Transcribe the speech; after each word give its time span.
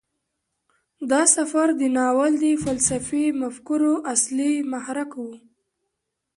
دا 1.11 1.21
سفر 1.35 1.67
د 1.79 1.81
ناول 1.97 2.31
د 2.43 2.45
فلسفي 2.63 3.25
مفکورو 3.41 3.93
اصلي 4.13 4.51
محرک 4.71 5.11
و. 5.17 5.23